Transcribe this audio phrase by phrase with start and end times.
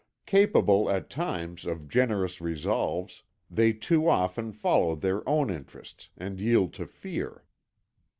[0.25, 6.73] Capable, at times, of generous resolves, they too often follow their own interests and yield
[6.73, 7.43] to fear.